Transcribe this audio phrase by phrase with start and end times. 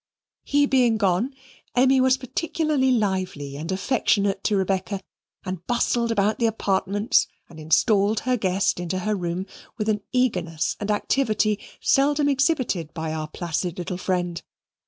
[0.43, 1.31] He being gone,
[1.75, 4.99] Emmy was particularly lively and affectionate to Rebecca,
[5.45, 9.45] and bustled about the apartments and installed her guest in her room
[9.77, 14.41] with an eagerness and activity seldom exhibited by our placid little friend.